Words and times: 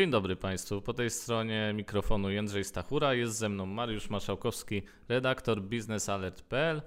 Dzień 0.00 0.10
dobry 0.10 0.36
Państwu. 0.36 0.82
Po 0.82 0.94
tej 0.94 1.10
stronie 1.10 1.72
mikrofonu 1.74 2.30
Jędrzej 2.30 2.64
Stachura, 2.64 3.14
jest 3.14 3.38
ze 3.38 3.48
mną 3.48 3.66
Mariusz 3.66 4.10
Marszałkowski, 4.10 4.82
redaktor 5.08 5.62
biznesalert.pl. 5.62 6.82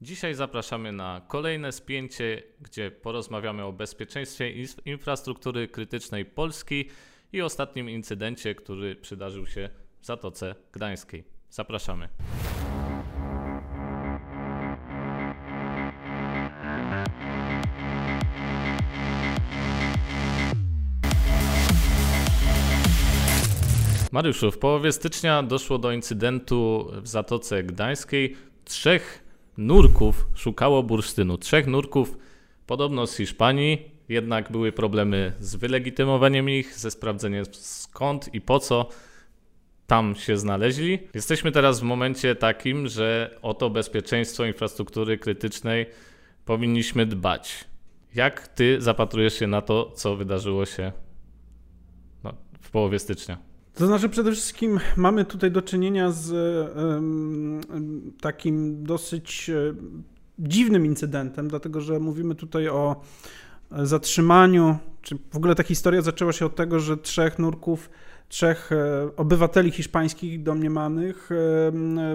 Dzisiaj 0.00 0.34
zapraszamy 0.34 0.92
na 0.92 1.22
kolejne 1.28 1.72
spięcie, 1.72 2.42
gdzie 2.60 2.90
porozmawiamy 2.90 3.64
o 3.64 3.72
bezpieczeństwie 3.72 4.52
infrastruktury 4.84 5.68
krytycznej 5.68 6.24
Polski 6.24 6.90
i 7.32 7.42
ostatnim 7.42 7.90
incydencie, 7.90 8.54
który 8.54 8.96
przydarzył 8.96 9.46
się 9.46 9.70
w 10.00 10.06
Zatoce 10.06 10.54
Gdańskiej. 10.72 11.24
Zapraszamy. 11.50 12.08
Mariuszu, 24.16 24.50
w 24.50 24.58
połowie 24.58 24.92
stycznia 24.92 25.42
doszło 25.42 25.78
do 25.78 25.92
incydentu 25.92 26.90
w 27.02 27.08
Zatoce 27.08 27.62
Gdańskiej. 27.62 28.36
Trzech 28.64 29.24
nurków 29.56 30.26
szukało 30.34 30.82
bursztynu. 30.82 31.38
Trzech 31.38 31.66
nurków 31.66 32.18
podobno 32.66 33.06
z 33.06 33.16
Hiszpanii, 33.16 33.90
jednak 34.08 34.52
były 34.52 34.72
problemy 34.72 35.32
z 35.40 35.56
wylegitymowaniem 35.56 36.50
ich, 36.50 36.78
ze 36.78 36.90
sprawdzeniem 36.90 37.44
skąd 37.52 38.34
i 38.34 38.40
po 38.40 38.58
co 38.58 38.88
tam 39.86 40.14
się 40.14 40.36
znaleźli. 40.36 40.98
Jesteśmy 41.14 41.52
teraz 41.52 41.80
w 41.80 41.82
momencie 41.82 42.34
takim, 42.34 42.88
że 42.88 43.38
o 43.42 43.54
to 43.54 43.70
bezpieczeństwo 43.70 44.44
infrastruktury 44.44 45.18
krytycznej 45.18 45.86
powinniśmy 46.44 47.06
dbać. 47.06 47.64
Jak 48.14 48.48
ty 48.48 48.80
zapatrujesz 48.80 49.38
się 49.38 49.46
na 49.46 49.62
to, 49.62 49.90
co 49.94 50.16
wydarzyło 50.16 50.66
się 50.66 50.92
no, 52.24 52.34
w 52.60 52.70
połowie 52.70 52.98
stycznia? 52.98 53.55
To 53.76 53.86
znaczy, 53.86 54.08
przede 54.08 54.32
wszystkim 54.32 54.80
mamy 54.96 55.24
tutaj 55.24 55.50
do 55.50 55.62
czynienia 55.62 56.10
z 56.10 56.32
takim 58.20 58.84
dosyć 58.84 59.50
e, 59.50 59.74
dziwnym 60.38 60.86
incydentem, 60.86 61.48
dlatego 61.48 61.80
że 61.80 62.00
mówimy 62.00 62.34
tutaj 62.34 62.68
o 62.68 62.96
zatrzymaniu, 63.70 64.76
czy 65.02 65.18
w 65.32 65.36
ogóle 65.36 65.54
ta 65.54 65.62
historia 65.62 66.02
zaczęła 66.02 66.32
się 66.32 66.46
od 66.46 66.56
tego, 66.56 66.80
że 66.80 66.96
trzech 66.96 67.38
nurków, 67.38 67.90
trzech 68.28 68.72
e, 68.72 69.10
obywateli 69.16 69.70
hiszpańskich 69.70 70.42
domniemanych 70.42 71.30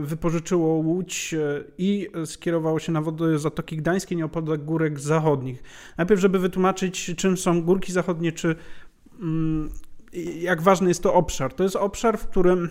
wypożyczyło 0.02 0.68
łódź 0.68 1.34
e, 1.34 1.64
i 1.78 2.08
skierowało 2.26 2.80
się 2.80 2.92
na 2.92 3.02
wody 3.02 3.40
Zatoki 3.40 3.78
Gdańskiej 3.78 4.18
nieopodal 4.18 4.60
górek 4.60 5.00
zachodnich. 5.00 5.64
Najpierw, 5.98 6.22
żeby 6.22 6.40
wytłumaczyć, 6.40 7.14
czym 7.18 7.38
są 7.38 7.62
górki 7.62 7.92
zachodnie, 7.92 8.32
czy 8.32 8.56
mm, 9.20 9.70
jak 10.42 10.62
ważny 10.62 10.90
jest 10.90 11.04
to 11.04 11.14
obszar. 11.14 11.54
To 11.54 11.64
jest 11.64 11.76
obszar, 11.76 12.18
w 12.18 12.28
którym 12.28 12.70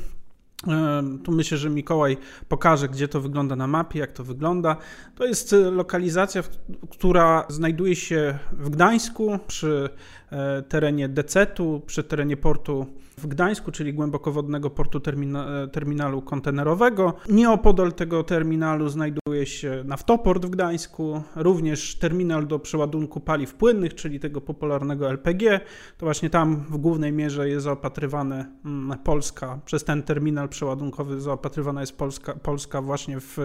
tu 1.24 1.32
myślę, 1.32 1.58
że 1.58 1.70
Mikołaj 1.70 2.16
pokaże, 2.48 2.88
gdzie 2.88 3.08
to 3.08 3.20
wygląda 3.20 3.56
na 3.56 3.66
mapie, 3.66 3.98
jak 3.98 4.12
to 4.12 4.24
wygląda. 4.24 4.76
To 5.14 5.24
jest 5.24 5.54
lokalizacja, 5.72 6.42
która 6.90 7.44
znajduje 7.48 7.96
się 7.96 8.38
w 8.52 8.70
Gdańsku 8.70 9.38
przy 9.46 9.88
e, 10.32 10.62
terenie 10.62 11.08
Decetu, 11.08 11.82
przy 11.86 12.04
terenie 12.04 12.36
portu 12.36 12.86
w 13.20 13.26
Gdańsku, 13.26 13.72
czyli 13.72 13.94
głębokowodnego 13.94 14.70
portu 14.70 15.00
termina, 15.00 15.46
terminalu 15.72 16.22
kontenerowego. 16.22 17.14
Nieopodal 17.28 17.92
tego 17.92 18.24
terminalu 18.24 18.88
znajduje 18.88 19.46
się 19.46 19.82
naftoport 19.84 20.46
w 20.46 20.50
Gdańsku, 20.50 21.22
również 21.36 21.96
terminal 21.98 22.46
do 22.46 22.58
przeładunku 22.58 23.20
paliw 23.20 23.54
płynnych, 23.54 23.94
czyli 23.94 24.20
tego 24.20 24.40
popularnego 24.40 25.10
LPG. 25.10 25.60
To 25.98 26.06
właśnie 26.06 26.30
tam 26.30 26.56
w 26.56 26.76
głównej 26.76 27.12
mierze 27.12 27.48
jest 27.48 27.64
zaopatrywana 27.64 28.44
mm, 28.64 28.98
Polska, 28.98 29.58
przez 29.64 29.84
ten 29.84 30.02
terminal 30.02 30.48
przeładunkowy 30.48 31.20
zaopatrywana 31.20 31.80
jest 31.80 31.98
Polska, 31.98 32.34
Polska 32.34 32.82
właśnie 32.82 33.20
w 33.20 33.38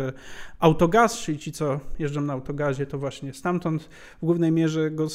autogaz, 0.60 1.18
czyli 1.18 1.38
ci, 1.38 1.52
co 1.52 1.80
jeżdżą 2.00 2.22
na 2.22 2.34
autogazie, 2.34 2.86
to 2.86 2.98
właśnie 2.98 3.34
stamtąd 3.34 3.90
w 4.22 4.26
głównej 4.26 4.52
mierze 4.52 4.92
go 4.92 5.08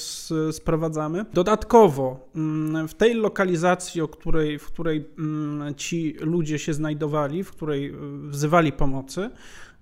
sprowadzamy. 0.52 1.24
Dodatkowo 1.34 2.28
mm, 2.36 2.88
w 2.88 2.94
tej 2.94 3.14
lokalizacji, 3.14 4.00
o 4.00 4.08
której 4.08 4.49
której, 4.50 4.58
w 4.58 4.66
której 4.66 5.04
mm, 5.18 5.74
ci 5.74 6.16
ludzie 6.20 6.58
się 6.58 6.74
znajdowali, 6.74 7.44
w 7.44 7.50
której 7.50 7.86
e, 7.86 7.92
wzywali 8.28 8.72
pomocy, 8.72 9.30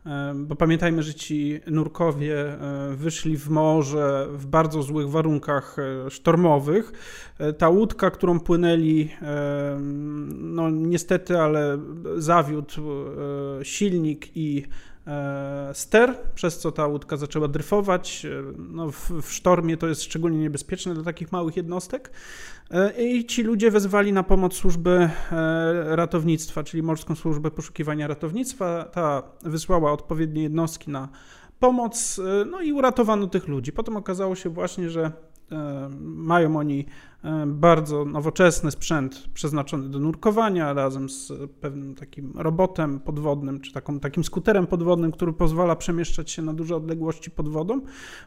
e, 0.07 0.35
bo 0.37 0.57
pamiętajmy, 0.57 1.03
że 1.03 1.15
ci 1.15 1.61
nurkowie 1.67 2.37
e, 2.37 2.95
wyszli 2.97 3.37
w 3.37 3.49
morze 3.49 4.27
w 4.33 4.47
bardzo 4.47 4.83
złych 4.83 5.11
warunkach 5.11 5.77
sztormowych. 6.09 6.93
Ta 7.59 7.69
łódka, 7.69 8.11
którą 8.11 8.41
płynęli, 8.41 9.11
no 10.29 10.71
niestety, 10.71 11.39
ale 11.39 11.79
zawiódł 12.17 12.83
silnik 13.63 14.37
i 14.37 14.65
ster, 15.73 16.15
przez 16.35 16.59
co 16.59 16.73
ta 16.73 16.87
łódka 16.87 17.17
zaczęła 17.17 17.49
dryfować. 17.49 18.27
No, 18.59 18.91
w, 18.91 19.11
w 19.11 19.33
sztormie 19.33 19.77
to 19.77 19.87
jest 19.87 20.03
szczególnie 20.03 20.39
niebezpieczne 20.39 20.95
dla 20.95 21.05
takich 21.05 21.33
małych 21.33 21.57
jednostek. 21.57 22.11
E, 22.71 23.05
I 23.05 23.27
ci 23.27 23.43
ludzie 23.43 23.71
wezwali 23.71 24.13
na 24.13 24.23
pomoc 24.23 24.55
służby 24.55 25.11
e, 25.33 25.97
ratownictwa, 25.97 26.65
czyli 26.65 26.83
Morską 26.83 27.15
Służbę 27.15 27.51
Poszukiwania 27.51 28.07
Ratownictwa. 28.07 28.85
Ta 28.85 29.23
wysłała 29.43 29.93
odpowiednie 29.93 30.43
jednostki 30.43 30.91
na 30.91 31.09
pomoc, 31.61 32.19
e, 32.19 32.45
no 32.45 32.61
i 32.61 32.73
uratowano 32.73 33.27
tych 33.27 33.49
ludzi. 33.49 33.73
Potem 33.73 33.97
okazało 33.97 34.35
się 34.35 34.51
właśnie, 34.51 34.91
że 34.91 35.13
mają 36.01 36.57
oni 36.57 36.87
bardzo 37.47 38.05
nowoczesny 38.05 38.71
sprzęt 38.71 39.29
przeznaczony 39.35 39.89
do 39.89 39.99
nurkowania 39.99 40.73
razem 40.73 41.09
z 41.09 41.33
pewnym 41.61 41.95
takim 41.95 42.33
robotem 42.37 43.01
podwodnym, 43.01 43.61
czy 43.61 43.73
taką, 43.73 44.01
takim 44.01 44.25
skuterem 44.25 44.67
podwodnym, 44.67 45.13
który 45.13 45.33
pozwala 45.33 45.77
przemieszczać 45.77 46.31
się 46.31 46.43
na 46.43 46.53
duże 46.53 46.77
odległości 46.77 47.31
pod 47.31 47.49
wodą 47.49 47.81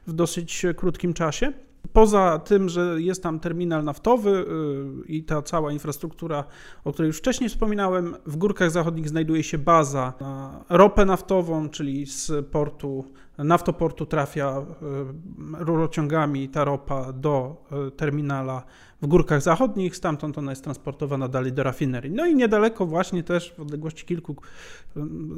w 0.08 0.14
dosyć 0.14 0.66
krótkim 0.76 1.14
czasie. 1.14 1.54
Poza 1.94 2.40
tym, 2.40 2.70
że 2.70 3.02
jest 3.02 3.24
tam 3.24 3.40
terminal 3.40 3.84
naftowy 3.84 4.30
y, 4.30 5.08
i 5.08 5.24
ta 5.24 5.42
cała 5.42 5.72
infrastruktura, 5.72 6.44
o 6.84 6.94
której 6.94 7.08
już 7.08 7.18
wcześniej 7.18 7.50
wspominałem, 7.50 8.16
w 8.26 8.38
Górkach 8.38 8.72
Zachodnich 8.72 9.09
znajduje 9.09 9.44
się 9.44 9.58
baza 9.58 10.14
na 10.22 10.64
ropę 10.70 11.06
naftową, 11.06 11.70
czyli 11.70 12.06
z 12.06 12.32
portu, 12.52 13.06
naftoportu 13.44 14.06
trafia 14.06 14.57
y, 14.59 15.66
rurociągami 15.66 16.50
ta 16.50 16.63
ropa 16.63 17.13
do 17.13 17.66
y, 17.88 17.91
terminala 17.91 18.63
w 19.02 19.07
Górkach 19.07 19.41
Zachodnich, 19.41 19.96
stamtąd 19.96 20.38
ona 20.38 20.52
jest 20.52 20.63
transportowana 20.63 21.28
dalej 21.28 21.53
do 21.53 21.63
rafinerii. 21.63 22.12
No 22.12 22.25
i 22.25 22.35
niedaleko 22.35 22.85
właśnie 22.85 23.24
też 23.24 23.53
w 23.57 23.59
odległości 23.59 24.06
kilku, 24.06 24.35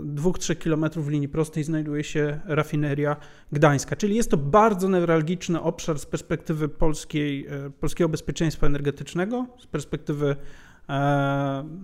dwóch, 0.04 0.40
trzech 0.40 0.60
kilometrów 0.60 1.08
linii 1.08 1.30
prostej 1.30 1.64
znajduje 1.64 2.04
się 2.04 2.40
rafineria 2.46 3.16
gdańska, 3.52 3.96
czyli 3.96 4.16
jest 4.16 4.32
to 4.32 4.38
bardzo 4.38 4.90
newralgiczny 4.90 5.62
obszar 5.62 6.00
z 6.00 6.06
perspektywy 6.06 6.70
polskiej, 6.70 7.48
e, 7.48 7.70
polskiego 7.70 8.10
bezpieczeństwa 8.10 8.68
energetycznego, 8.68 9.48
z 9.60 9.68
perspektywy 9.68 10.36
E, 10.36 10.73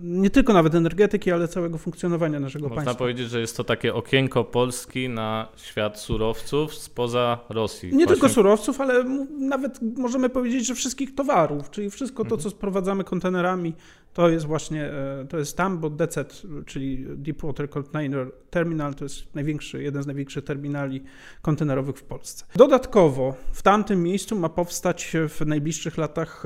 nie 0.02 0.30
tylko 0.30 0.52
nawet 0.52 0.74
energetyki, 0.74 1.32
ale 1.32 1.48
całego 1.48 1.78
funkcjonowania 1.78 2.40
naszego 2.40 2.64
Można 2.64 2.74
państwa. 2.76 2.90
Można 2.90 2.98
powiedzieć, 2.98 3.30
że 3.30 3.40
jest 3.40 3.56
to 3.56 3.64
takie 3.64 3.94
okienko 3.94 4.44
Polski 4.44 5.08
na 5.08 5.48
świat 5.56 5.98
surowców 5.98 6.74
spoza 6.74 7.38
Rosji. 7.48 7.88
Nie 7.88 7.92
Właśnie... 7.92 8.06
tylko 8.06 8.28
surowców, 8.28 8.80
ale 8.80 9.04
nawet 9.38 9.80
możemy 9.96 10.28
powiedzieć, 10.28 10.66
że 10.66 10.74
wszystkich 10.74 11.14
towarów, 11.14 11.70
czyli 11.70 11.90
wszystko 11.90 12.24
to, 12.24 12.34
mhm. 12.34 12.40
co 12.40 12.50
sprowadzamy 12.50 13.04
kontenerami, 13.04 13.74
to 14.12 14.28
jest 14.28 14.46
właśnie, 14.46 14.84
e, 14.84 15.26
to 15.28 15.38
jest 15.38 15.56
tam, 15.56 15.78
bo 15.78 15.90
DCET, 15.90 16.42
czyli 16.66 17.06
Deepwater 17.16 17.70
Container 17.70 18.32
Terminal, 18.50 18.94
to 18.94 19.04
jest 19.04 19.34
największy, 19.34 19.82
jeden 19.82 20.02
z 20.02 20.06
największych 20.06 20.44
terminali 20.44 21.02
kontenerowych 21.42 21.96
w 21.96 22.02
Polsce. 22.02 22.44
Dodatkowo 22.56 23.34
w 23.52 23.62
tamtym 23.62 24.02
miejscu 24.02 24.38
ma 24.38 24.48
powstać 24.48 25.16
w 25.28 25.46
najbliższych 25.46 25.98
latach 25.98 26.42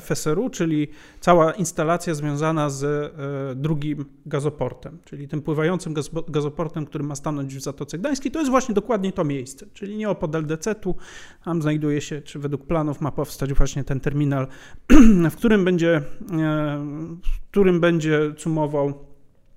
FSRU, 0.00 0.50
czyli 0.50 0.88
cała 1.20 1.52
instalacja 1.52 2.14
związana 2.14 2.70
z 2.70 2.84
e, 2.84 3.54
drugim 3.54 4.04
gazoportem, 4.26 4.98
czyli 5.04 5.28
tym 5.28 5.42
pływającym 5.42 5.94
gazoportem, 6.28 6.86
który 6.86 7.04
ma 7.04 7.14
stanąć 7.14 7.56
w 7.56 7.60
Zatoce 7.60 7.98
Gdańskiej. 7.98 8.32
To 8.32 8.38
jest 8.38 8.50
właśnie 8.50 8.74
dokładnie 8.74 9.12
to 9.12 9.24
miejsce, 9.24 9.66
czyli 9.72 9.96
nieopodal 9.96 10.46
DCET-u. 10.46 10.96
Tam 11.44 11.62
znajduje 11.62 12.00
się, 12.00 12.22
czy 12.22 12.38
według 12.38 12.66
planów 12.66 13.00
ma 13.00 13.12
powstać 13.12 13.52
właśnie 13.52 13.84
ten 13.84 14.00
terminal, 14.00 14.46
w 15.32 15.36
którym 15.36 15.64
będzie, 15.64 15.96
e, 15.96 16.02
którym 17.50 17.80
będzie 17.80 18.34
cumował 18.38 19.06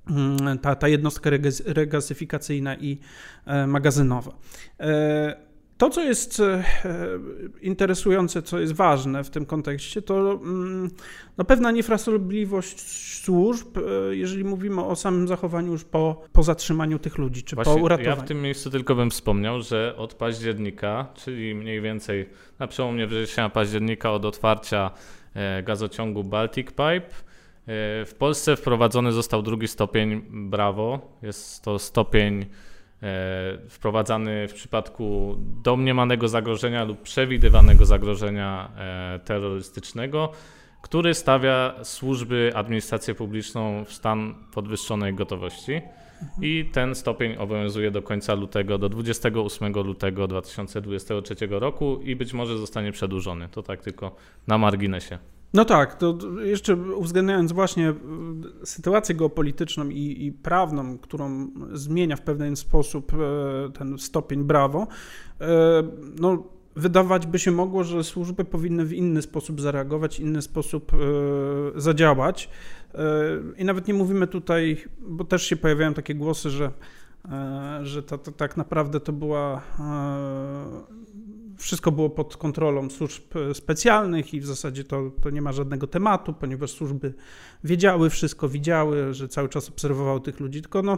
mm, 0.09 0.59
ta, 0.59 0.75
ta 0.75 0.87
jednostka 0.87 1.29
regazyfikacyjna 1.65 2.75
i 2.75 2.99
e, 3.45 3.67
magazynowa. 3.67 4.31
To, 5.77 5.89
co 5.89 6.03
jest 6.03 6.39
e, 6.39 6.63
interesujące, 7.61 8.41
co 8.41 8.59
jest 8.59 8.73
ważne 8.73 9.23
w 9.23 9.29
tym 9.29 9.45
kontekście, 9.45 10.01
to 10.01 10.31
mm, 10.31 10.89
no, 11.37 11.45
pewna 11.45 11.71
niefrasobliwość 11.71 12.81
służb, 13.23 13.77
e, 13.77 14.15
jeżeli 14.15 14.43
mówimy 14.43 14.83
o 14.83 14.95
samym 14.95 15.27
zachowaniu 15.27 15.71
już 15.71 15.83
po, 15.83 16.21
po 16.31 16.43
zatrzymaniu 16.43 16.99
tych 16.99 17.17
ludzi, 17.17 17.43
czy 17.43 17.55
Właśnie 17.55 17.73
po 17.73 17.79
uratowaniu. 17.79 18.17
Ja 18.17 18.23
w 18.23 18.27
tym 18.27 18.41
miejscu 18.41 18.69
tylko 18.69 18.95
bym 18.95 19.09
wspomniał, 19.09 19.61
że 19.61 19.95
od 19.97 20.13
października, 20.13 21.07
czyli 21.15 21.55
mniej 21.55 21.81
więcej 21.81 22.29
na 22.59 22.67
przełomie 22.67 23.07
września 23.07 23.49
października 23.49 24.11
od 24.11 24.25
otwarcia 24.25 24.91
gazociągu 25.63 26.23
Baltic 26.23 26.67
Pipe. 26.67 27.09
W 28.05 28.13
Polsce 28.19 28.55
wprowadzony 28.55 29.11
został 29.11 29.41
drugi 29.41 29.67
stopień 29.67 30.21
Brawo. 30.29 31.17
Jest 31.21 31.63
to 31.63 31.79
stopień 31.79 32.45
wprowadzany 33.69 34.47
w 34.47 34.53
przypadku 34.53 35.35
domniemanego 35.39 36.27
zagrożenia 36.27 36.83
lub 36.83 37.01
przewidywanego 37.01 37.85
zagrożenia 37.85 38.71
terrorystycznego 39.25 40.31
który 40.85 41.13
stawia 41.13 41.73
służby, 41.83 42.51
administrację 42.55 43.15
publiczną 43.15 43.85
w 43.85 43.93
stan 43.93 44.35
podwyższonej 44.53 45.13
gotowości. 45.13 45.81
I 46.41 46.69
ten 46.73 46.95
stopień 46.95 47.37
obowiązuje 47.37 47.91
do 47.91 48.01
końca 48.01 48.33
lutego, 48.33 48.77
do 48.77 48.89
28 48.89 49.73
lutego 49.73 50.27
2023 50.27 51.35
roku 51.49 51.99
i 52.03 52.15
być 52.15 52.33
może 52.33 52.57
zostanie 52.57 52.91
przedłużony. 52.91 53.49
To 53.49 53.63
tak 53.63 53.81
tylko 53.81 54.15
na 54.47 54.57
marginesie. 54.57 55.19
No 55.53 55.65
tak, 55.65 55.95
to 55.95 56.17
jeszcze 56.43 56.75
uwzględniając 56.75 57.51
właśnie 57.51 57.89
e, 57.89 57.95
sytuację 58.63 59.15
geopolityczną 59.15 59.89
i, 59.89 60.25
i, 60.25 60.31
prawną, 60.31 60.97
którą 60.97 61.47
zmienia 61.73 62.15
w 62.15 62.21
pewien 62.21 62.55
sposób 62.55 63.11
e, 63.13 63.71
ten 63.71 63.97
stopień 63.97 64.43
brawo, 64.43 64.87
e, 65.41 65.47
no 66.19 66.43
wydawać 66.75 67.27
by 67.27 67.39
się 67.39 67.51
mogło, 67.51 67.83
że 67.83 68.03
służby 68.03 68.45
powinny 68.45 68.85
w 68.85 68.93
inny 68.93 69.21
sposób 69.21 69.61
zareagować, 69.61 70.19
inny 70.19 70.41
sposób 70.41 70.91
e, 70.93 70.97
zadziałać. 71.81 72.49
E, 72.93 72.99
I 73.57 73.65
nawet 73.65 73.87
nie 73.87 73.93
mówimy 73.93 74.27
tutaj, 74.27 74.77
bo 74.99 75.23
też 75.23 75.43
się 75.43 75.55
pojawiają 75.55 75.93
takie 75.93 76.15
głosy, 76.15 76.49
że, 76.49 76.71
e, 77.31 77.79
że 77.83 78.03
tak 78.37 78.57
naprawdę 78.57 78.99
to 78.99 79.13
była. 79.13 79.61
Wszystko 81.57 81.91
było 81.91 82.09
pod 82.09 82.37
kontrolą 82.37 82.89
służb 82.89 83.23
specjalnych 83.53 84.33
i 84.33 84.41
w 84.41 84.45
zasadzie 84.45 84.83
to, 84.83 85.11
to 85.21 85.29
nie 85.29 85.41
ma 85.41 85.51
żadnego 85.51 85.87
tematu, 85.87 86.33
ponieważ 86.33 86.71
służby 86.71 87.13
wiedziały 87.63 88.09
wszystko, 88.09 88.49
widziały, 88.49 89.13
że 89.13 89.27
cały 89.27 89.49
czas 89.49 89.69
obserwowały 89.69 90.21
tych 90.21 90.39
ludzi. 90.39 90.61
Tylko 90.61 90.81
no, 90.81 90.97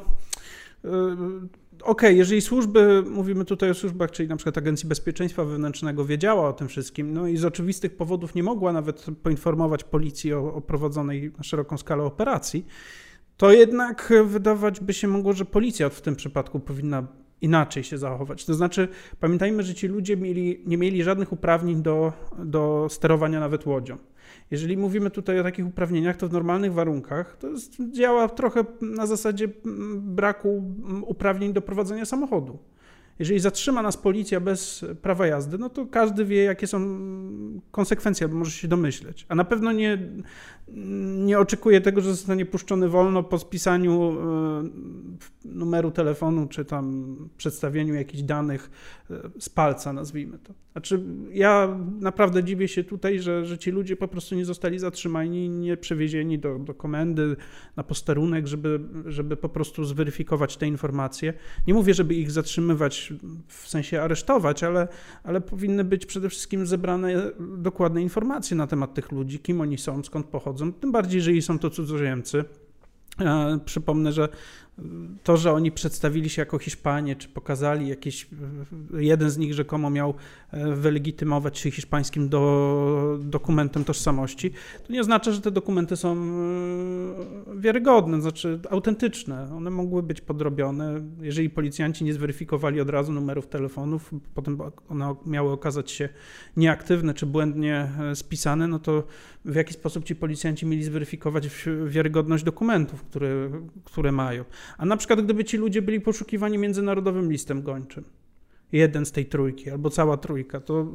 okay, 1.83 2.13
jeżeli 2.13 2.41
służby, 2.41 3.03
mówimy 3.09 3.45
tutaj 3.45 3.69
o 3.69 3.73
służbach, 3.73 4.11
czyli 4.11 4.29
na 4.29 4.35
przykład 4.35 4.57
Agencji 4.57 4.89
Bezpieczeństwa 4.89 5.45
Wewnętrznego 5.45 6.05
wiedziała 6.05 6.49
o 6.49 6.53
tym 6.53 6.67
wszystkim, 6.67 7.13
no 7.13 7.27
i 7.27 7.37
z 7.37 7.45
oczywistych 7.45 7.97
powodów 7.97 8.35
nie 8.35 8.43
mogła 8.43 8.73
nawet 8.73 9.05
poinformować 9.23 9.83
policji 9.83 10.33
o, 10.33 10.53
o 10.53 10.61
prowadzonej 10.61 11.31
na 11.37 11.43
szeroką 11.43 11.77
skalę 11.77 12.03
operacji, 12.03 12.65
to 13.37 13.51
jednak 13.51 14.13
wydawać 14.25 14.79
by 14.79 14.93
się 14.93 15.07
mogło, 15.07 15.33
że 15.33 15.45
policja 15.45 15.89
w 15.89 16.01
tym 16.01 16.15
przypadku 16.15 16.59
powinna 16.59 17.07
inaczej 17.41 17.83
się 17.83 17.97
zachować. 17.97 18.45
To 18.45 18.53
znaczy, 18.53 18.87
pamiętajmy, 19.19 19.63
że 19.63 19.75
ci 19.75 19.87
ludzie 19.87 20.17
mieli, 20.17 20.63
nie 20.65 20.77
mieli 20.77 21.03
żadnych 21.03 21.31
uprawnień 21.31 21.81
do, 21.81 22.13
do 22.39 22.87
sterowania 22.89 23.39
nawet 23.39 23.65
łodzią. 23.65 23.97
Jeżeli 24.51 24.77
mówimy 24.77 25.09
tutaj 25.09 25.39
o 25.39 25.43
takich 25.43 25.67
uprawnieniach, 25.67 26.17
to 26.17 26.27
w 26.27 26.33
normalnych 26.33 26.73
warunkach 26.73 27.37
to 27.37 27.49
jest, 27.49 27.77
działa 27.91 28.29
trochę 28.29 28.65
na 28.81 29.05
zasadzie 29.05 29.47
braku 29.95 30.63
uprawnień 31.05 31.53
do 31.53 31.61
prowadzenia 31.61 32.05
samochodu. 32.05 32.59
Jeżeli 33.19 33.39
zatrzyma 33.39 33.81
nas 33.81 33.97
policja 33.97 34.39
bez 34.39 34.85
prawa 35.01 35.27
jazdy, 35.27 35.57
no 35.57 35.69
to 35.69 35.85
każdy 35.85 36.25
wie, 36.25 36.43
jakie 36.43 36.67
są 36.67 36.99
konsekwencje, 37.71 38.27
bo 38.27 38.35
może 38.35 38.51
się 38.51 38.67
domyśleć. 38.67 39.25
A 39.29 39.35
na 39.35 39.43
pewno 39.43 39.71
nie, 39.71 39.97
nie 41.17 41.39
oczekuje 41.39 41.81
tego, 41.81 42.01
że 42.01 42.09
zostanie 42.09 42.45
puszczony 42.45 42.89
wolno 42.89 43.23
po 43.23 43.39
spisaniu 43.39 44.11
e, 44.11 44.63
numeru 45.45 45.91
telefonu, 45.91 46.47
czy 46.47 46.65
tam 46.65 47.15
przedstawieniu 47.37 47.93
jakichś 47.93 48.23
danych 48.23 48.69
e, 49.11 49.29
z 49.39 49.49
palca, 49.49 49.93
nazwijmy 49.93 50.39
to. 50.39 50.53
Znaczy, 50.71 51.03
ja 51.31 51.77
naprawdę 51.99 52.43
dziwię 52.43 52.67
się 52.67 52.83
tutaj, 52.83 53.19
że, 53.19 53.45
że 53.45 53.57
ci 53.57 53.71
ludzie 53.71 53.95
po 53.95 54.07
prostu 54.07 54.35
nie 54.35 54.45
zostali 54.45 54.79
zatrzymani, 54.79 55.49
nie 55.49 55.77
przewiezieni 55.77 56.39
do, 56.39 56.59
do 56.59 56.73
komendy, 56.73 57.35
na 57.75 57.83
posterunek, 57.83 58.47
żeby, 58.47 58.79
żeby 59.05 59.37
po 59.37 59.49
prostu 59.49 59.83
zweryfikować 59.83 60.57
te 60.57 60.67
informacje. 60.67 61.33
Nie 61.67 61.73
mówię, 61.73 61.93
żeby 61.93 62.15
ich 62.15 62.31
zatrzymywać, 62.31 63.13
w 63.47 63.67
sensie 63.67 64.01
aresztować, 64.01 64.63
ale, 64.63 64.87
ale 65.23 65.41
powinny 65.41 65.83
być 65.83 66.05
przede 66.05 66.29
wszystkim 66.29 66.67
zebrane 66.67 67.31
dokładne 67.57 68.01
informacje 68.01 68.57
na 68.57 68.67
temat 68.67 68.93
tych 68.93 69.11
ludzi, 69.11 69.39
kim 69.39 69.61
oni 69.61 69.77
są, 69.77 70.03
skąd 70.03 70.25
pochodzą, 70.25 70.73
tym 70.73 70.91
bardziej, 70.91 71.17
jeżeli 71.17 71.41
są 71.41 71.59
to 71.59 71.69
cudzoziemcy. 71.69 72.43
E, 73.19 73.59
przypomnę, 73.65 74.11
że 74.11 74.29
to, 75.23 75.37
że 75.37 75.53
oni 75.53 75.71
przedstawili 75.71 76.29
się 76.29 76.41
jako 76.41 76.59
Hiszpanie, 76.59 77.15
czy 77.15 77.29
pokazali 77.29 77.87
jakiś, 77.87 78.27
jeden 78.99 79.29
z 79.29 79.37
nich 79.37 79.53
rzekomo 79.53 79.89
miał 79.89 80.13
e, 80.51 80.75
wylegitymować 80.75 81.57
się 81.57 81.71
hiszpańskim 81.71 82.29
do, 82.29 83.17
dokumentem 83.21 83.83
tożsamości, 83.83 84.51
to 84.87 84.93
nie 84.93 85.01
oznacza, 85.01 85.31
że 85.31 85.41
te 85.41 85.51
dokumenty 85.51 85.95
są 85.95 86.15
e, 86.15 87.59
wiarygodne, 87.59 88.21
znaczy 88.21 88.59
autentyczne. 88.69 89.55
One 89.55 89.69
mogły 89.69 90.03
być 90.03 90.21
podrobione. 90.21 91.01
Jeżeli 91.21 91.49
policjanci 91.49 92.03
nie 92.03 92.13
zweryfikowali 92.13 92.81
od 92.81 92.89
razu 92.89 93.13
numerów 93.13 93.47
telefonów, 93.47 94.11
potem 94.33 94.57
one 94.89 95.15
miały 95.25 95.51
okazać 95.51 95.91
się 95.91 96.09
nieaktywne 96.57 97.13
czy 97.13 97.25
błędnie 97.25 97.91
e, 97.99 98.15
spisane, 98.15 98.67
no 98.67 98.79
to 98.79 99.03
w 99.45 99.55
jaki 99.55 99.73
sposób 99.73 100.05
ci 100.05 100.15
policjanci 100.15 100.65
mieli 100.65 100.83
zweryfikować 100.83 101.49
wiarygodność 101.85 102.43
dokumentów, 102.43 103.03
które, 103.03 103.49
które 103.83 104.11
mają. 104.11 104.43
A 104.77 104.85
na 104.85 104.97
przykład, 104.97 105.21
gdyby 105.21 105.43
ci 105.43 105.57
ludzie 105.57 105.81
byli 105.81 106.01
poszukiwani 106.01 106.57
międzynarodowym 106.57 107.31
listem 107.31 107.61
gończym, 107.61 108.03
jeden 108.71 109.05
z 109.05 109.11
tej 109.11 109.25
trójki 109.25 109.69
albo 109.69 109.89
cała 109.89 110.17
trójka, 110.17 110.59
to 110.59 110.91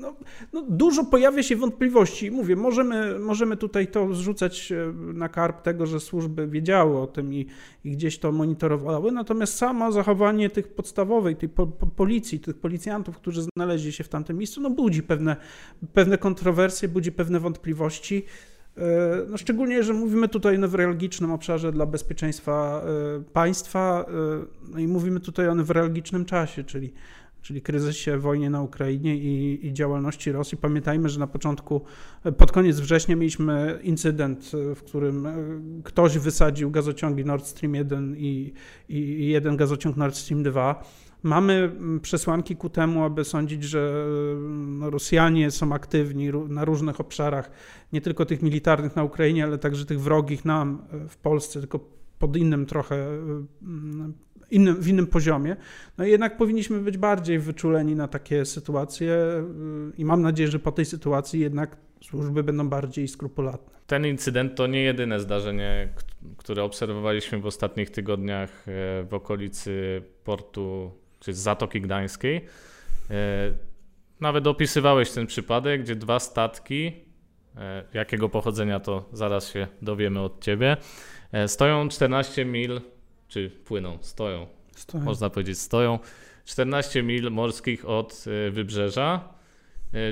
no, 0.00 0.16
no, 0.52 0.62
dużo 0.68 1.04
pojawia 1.04 1.42
się 1.42 1.56
wątpliwości. 1.56 2.30
Mówię, 2.30 2.56
możemy, 2.56 3.18
możemy 3.18 3.56
tutaj 3.56 3.88
to 3.88 4.14
zrzucać 4.14 4.72
e, 4.72 4.92
na 5.14 5.28
karp 5.28 5.62
tego, 5.62 5.86
że 5.86 6.00
służby 6.00 6.46
wiedziały 6.46 6.98
o 6.98 7.06
tym 7.06 7.34
i, 7.34 7.46
i 7.84 7.90
gdzieś 7.90 8.18
to 8.18 8.32
monitorowały, 8.32 9.12
natomiast 9.12 9.54
samo 9.54 9.92
zachowanie 9.92 10.50
tych 10.50 10.68
podstawowej, 10.68 11.36
tej 11.36 11.48
po, 11.48 11.66
po 11.66 11.86
policji, 11.86 12.40
tych 12.40 12.56
policjantów, 12.56 13.16
którzy 13.16 13.42
znaleźli 13.56 13.92
się 13.92 14.04
w 14.04 14.08
tamtym 14.08 14.38
miejscu, 14.38 14.60
no 14.60 14.70
budzi 14.70 15.02
pewne, 15.02 15.36
pewne 15.92 16.18
kontrowersje, 16.18 16.88
budzi 16.88 17.12
pewne 17.12 17.40
wątpliwości. 17.40 18.24
E, 18.80 19.26
no 19.28 19.36
szczególnie, 19.36 19.82
że 19.82 19.92
mówimy 19.92 20.28
tutaj 20.28 20.56
o 20.56 20.58
newralgicznym 20.58 21.30
obszarze 21.30 21.72
dla 21.72 21.86
bezpieczeństwa 21.86 22.82
e, 22.84 23.22
państwa 23.32 24.04
e, 24.08 24.12
no 24.72 24.78
i 24.78 24.88
mówimy 24.88 25.20
tutaj 25.20 25.48
o 25.48 25.54
newralgicznym 25.54 26.24
czasie, 26.24 26.64
czyli, 26.64 26.92
czyli 27.42 27.62
kryzysie, 27.62 28.18
wojnie 28.18 28.50
na 28.50 28.62
Ukrainie 28.62 29.16
i, 29.16 29.66
i 29.66 29.72
działalności 29.72 30.32
Rosji. 30.32 30.58
Pamiętajmy, 30.58 31.08
że 31.08 31.20
na 31.20 31.26
początku, 31.26 31.80
pod 32.36 32.52
koniec 32.52 32.80
września 32.80 33.16
mieliśmy 33.16 33.78
incydent, 33.82 34.50
w 34.74 34.82
którym 34.82 35.28
ktoś 35.84 36.18
wysadził 36.18 36.70
gazociągi 36.70 37.24
Nord 37.24 37.46
Stream 37.46 37.74
1 37.74 38.16
i, 38.16 38.52
i 38.88 39.26
jeden 39.26 39.56
gazociąg 39.56 39.96
Nord 39.96 40.16
Stream 40.16 40.42
2 40.42 40.84
Mamy 41.22 41.52
mm, 41.52 42.00
przesłanki 42.00 42.56
ku 42.56 42.70
temu, 42.70 43.04
aby 43.04 43.24
sądzić, 43.24 43.64
że 43.64 44.06
no, 44.66 44.90
Rosjanie 44.90 45.50
są 45.50 45.72
aktywni 45.72 46.30
na 46.48 46.64
różnych 46.64 47.00
obszarach, 47.00 47.50
nie 47.92 48.00
tylko 48.00 48.26
tych 48.26 48.42
militarnych 48.42 48.96
na 48.96 49.04
Ukrainie, 49.04 49.44
ale 49.44 49.58
także 49.58 49.86
tych 49.86 50.00
wrogich 50.00 50.44
nam 50.44 50.82
e, 50.92 51.08
w 51.08 51.16
Polsce, 51.16 51.60
tylko 51.60 51.80
pod 52.18 52.36
innym 52.36 52.66
trochę, 52.66 52.96
e, 52.96 53.18
mm, 53.62 54.14
innym, 54.50 54.82
w 54.82 54.88
innym 54.88 55.06
poziomie. 55.06 55.56
No 55.98 56.04
i 56.04 56.10
jednak 56.10 56.36
powinniśmy 56.36 56.80
być 56.80 56.98
bardziej 56.98 57.38
wyczuleni 57.38 57.94
na 57.94 58.08
takie 58.08 58.44
sytuacje 58.44 59.12
e, 59.12 59.44
i 59.98 60.04
mam 60.04 60.22
nadzieję, 60.22 60.50
że 60.50 60.58
po 60.58 60.72
tej 60.72 60.84
sytuacji 60.84 61.40
jednak 61.40 61.76
służby 62.04 62.42
będą 62.42 62.68
bardziej 62.68 63.08
skrupulatne. 63.08 63.80
Ten 63.86 64.06
incydent 64.06 64.54
to 64.54 64.66
nie 64.66 64.82
jedyne 64.82 65.20
zdarzenie, 65.20 65.88
które 66.36 66.64
obserwowaliśmy 66.64 67.40
w 67.40 67.46
ostatnich 67.46 67.90
tygodniach 67.90 68.66
w 69.04 69.08
okolicy 69.10 70.02
portu 70.24 70.90
czy 71.20 71.34
z 71.34 71.38
Zatoki 71.38 71.80
Gdańskiej. 71.80 72.44
E, 73.10 73.52
nawet 74.20 74.46
opisywałeś 74.46 75.10
ten 75.10 75.26
przypadek, 75.26 75.82
gdzie 75.82 75.96
dwa 75.96 76.20
statki, 76.20 76.92
e, 77.56 77.84
jakiego 77.94 78.28
pochodzenia 78.28 78.80
to 78.80 79.08
zaraz 79.12 79.52
się 79.52 79.66
dowiemy 79.82 80.20
od 80.20 80.44
ciebie, 80.44 80.76
e, 81.32 81.48
stoją 81.48 81.88
14 81.88 82.44
mil, 82.44 82.80
czy 83.28 83.50
płyną, 83.50 83.98
stoją, 84.00 84.46
stoją. 84.76 85.04
można 85.04 85.30
powiedzieć 85.30 85.58
stoją, 85.58 85.98
14 86.44 87.02
mil 87.02 87.30
morskich 87.30 87.88
od 87.88 88.24
wybrzeża, 88.50 89.28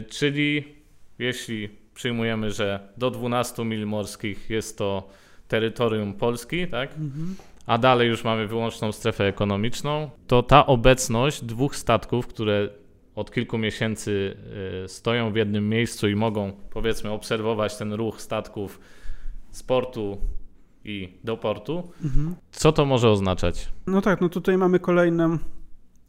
czyli 0.08 0.74
jeśli 1.18 1.68
przyjmujemy, 1.94 2.50
że 2.50 2.88
do 2.96 3.10
12 3.10 3.64
mil 3.64 3.86
morskich 3.86 4.50
jest 4.50 4.78
to 4.78 5.08
terytorium 5.48 6.14
Polski, 6.14 6.66
tak? 6.66 6.90
Mhm 6.90 7.36
a 7.68 7.78
dalej 7.78 8.08
już 8.08 8.24
mamy 8.24 8.46
wyłączną 8.46 8.92
strefę 8.92 9.24
ekonomiczną, 9.24 10.10
to 10.26 10.42
ta 10.42 10.66
obecność 10.66 11.44
dwóch 11.44 11.76
statków, 11.76 12.26
które 12.26 12.68
od 13.14 13.32
kilku 13.32 13.58
miesięcy 13.58 14.36
y, 14.84 14.88
stoją 14.88 15.32
w 15.32 15.36
jednym 15.36 15.68
miejscu 15.68 16.08
i 16.08 16.14
mogą, 16.14 16.52
powiedzmy, 16.70 17.10
obserwować 17.10 17.76
ten 17.76 17.92
ruch 17.92 18.20
statków 18.20 18.80
z 19.50 19.62
portu 19.62 20.18
i 20.84 21.18
do 21.24 21.36
portu. 21.36 21.92
Mhm. 22.04 22.34
Co 22.50 22.72
to 22.72 22.84
może 22.84 23.10
oznaczać? 23.10 23.68
No 23.86 24.02
tak, 24.02 24.20
no 24.20 24.28
tutaj 24.28 24.58
mamy 24.58 24.78
kolejną 24.78 25.38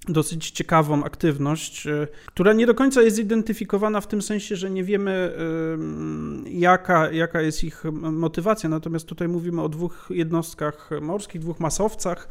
dosyć 0.10 0.52
ciekawą 0.52 1.04
aktywność, 1.04 1.88
która 2.26 2.54
nie 2.54 2.66
do 2.66 2.74
końca 2.74 3.02
jest 3.02 3.16
zidentyfikowana 3.16 4.02
w 4.02 4.08
tym 4.08 4.22
sensie, 4.22 4.56
że 4.56 4.70
nie 4.70 4.84
wiemy, 4.84 5.34
jaka, 6.46 7.12
jaka 7.12 7.42
jest 7.42 7.64
ich 7.64 7.84
motywacja. 8.02 8.70
Natomiast 8.70 9.08
tutaj 9.08 9.28
mówimy 9.28 9.62
o 9.62 9.70
dwóch 9.70 10.08
jednostkach 10.10 10.90
morskich, 11.02 11.42
dwóch 11.42 11.60
masowcach, 11.60 12.28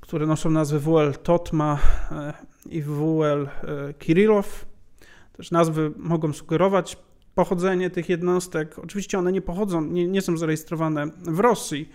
które 0.00 0.26
noszą 0.26 0.50
nazwy 0.50 0.80
WL 0.80 1.12
Totma 1.22 1.78
i 2.70 2.82
WL 2.82 3.48
Kirilov. 3.98 4.66
Też 5.32 5.50
nazwy 5.50 5.92
mogą 5.96 6.32
sugerować 6.32 6.96
pochodzenie 7.34 7.90
tych 7.90 8.08
jednostek. 8.08 8.78
Oczywiście 8.78 9.18
one 9.18 9.32
nie 9.32 9.42
pochodzą, 9.42 9.84
nie, 9.84 10.06
nie 10.06 10.22
są 10.22 10.36
zarejestrowane 10.36 11.06
w 11.06 11.38
Rosji, 11.38 11.88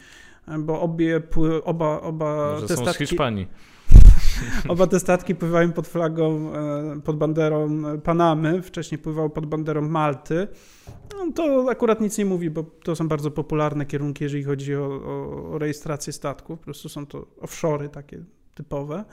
bo 0.59 0.81
obie, 0.81 1.21
oba, 1.63 2.01
oba 2.01 2.51
Może 2.53 2.67
te 2.67 2.75
są 2.75 2.81
statki... 2.81 3.05
z 3.05 3.09
Hiszpanii. 3.09 3.47
Oba 4.69 4.87
te 4.87 4.99
statki 4.99 5.35
pływają 5.35 5.71
pod 5.71 5.87
flagą, 5.87 6.53
e, 6.53 7.01
pod 7.01 7.17
banderą 7.17 7.83
Panamy, 8.03 8.61
wcześniej 8.61 8.99
pływały 8.99 9.29
pod 9.29 9.45
banderą 9.45 9.81
Malty. 9.81 10.47
No, 11.13 11.31
to 11.35 11.65
akurat 11.69 12.01
nic 12.01 12.17
nie 12.17 12.25
mówi, 12.25 12.49
bo 12.49 12.63
to 12.63 12.95
są 12.95 13.07
bardzo 13.07 13.31
popularne 13.31 13.85
kierunki, 13.85 14.23
jeżeli 14.23 14.43
chodzi 14.43 14.75
o, 14.75 14.85
o 15.53 15.57
rejestrację 15.57 16.13
statków. 16.13 16.59
Po 16.59 16.65
prostu 16.65 16.89
są 16.89 17.05
to 17.05 17.27
offshory 17.41 17.89
takie 17.89 18.23
typowe 18.55 19.05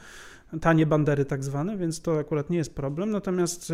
tanie 0.61 0.87
bandery 0.87 1.25
tak 1.25 1.45
zwane, 1.45 1.77
więc 1.77 2.03
to 2.03 2.19
akurat 2.19 2.50
nie 2.50 2.59
jest 2.59 2.75
problem. 2.75 3.11
Natomiast 3.11 3.73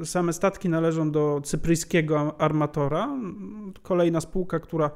e, 0.00 0.04
same 0.04 0.32
statki 0.32 0.68
należą 0.68 1.10
do 1.10 1.40
cypryjskiego 1.44 2.40
armatora, 2.40 3.08
kolejna 3.82 4.20
spółka, 4.20 4.60
która 4.60 4.90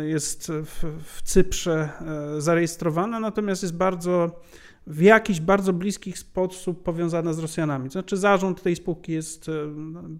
jest 0.00 0.52
w, 0.52 0.84
w 1.04 1.22
Cyprze 1.22 1.88
e, 2.36 2.40
zarejestrowana, 2.40 3.20
natomiast 3.20 3.62
jest 3.62 3.76
bardzo 3.76 4.40
w 4.86 5.02
jakiś 5.02 5.40
bardzo 5.40 5.72
bliski 5.72 6.12
sposób 6.12 6.82
powiązana 6.82 7.32
z 7.32 7.38
Rosjanami. 7.38 7.90
Znaczy 7.90 8.16
zarząd 8.16 8.62
tej 8.62 8.76
spółki 8.76 9.12
jest, 9.12 9.50